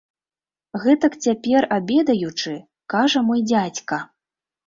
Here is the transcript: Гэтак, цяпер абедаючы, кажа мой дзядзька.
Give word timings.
Гэтак, 0.83 1.17
цяпер 1.25 1.67
абедаючы, 1.77 2.55
кажа 2.93 3.19
мой 3.27 3.43
дзядзька. 3.51 4.03